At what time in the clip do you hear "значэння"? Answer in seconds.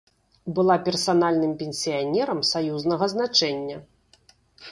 3.13-3.77